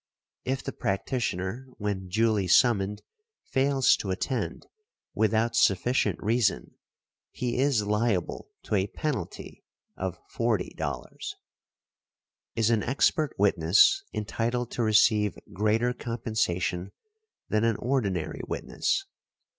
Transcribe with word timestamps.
If 0.45 0.63
the 0.63 0.71
practitioner 0.71 1.67
when 1.77 2.07
duly 2.07 2.47
summoned 2.47 3.03
fails 3.51 3.95
to 3.97 4.09
attend, 4.09 4.65
without 5.13 5.55
sufficient 5.55 6.17
reason, 6.23 6.71
he 7.29 7.59
is 7.59 7.85
liable 7.85 8.47
to 8.63 8.73
a 8.73 8.87
penalty 8.87 9.63
of 9.95 10.17
$40. 10.35 10.73
Is 12.55 12.69
an 12.71 12.81
expert 12.81 13.35
witness 13.37 14.03
entitled 14.11 14.71
to 14.71 14.81
receive 14.81 15.37
greater 15.53 15.93
compensation 15.93 16.93
than 17.49 17.63
an 17.63 17.75
ordinary 17.77 18.41
witness? 18.47 19.05